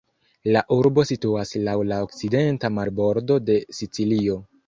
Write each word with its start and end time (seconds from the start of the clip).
La 0.53 0.61
urbo 0.75 1.03
situas 1.09 1.51
laŭ 1.67 1.75
la 1.91 1.99
okcidenta 2.07 2.73
marbordo 2.79 3.39
de 3.51 3.61
Sicilio. 3.81 4.39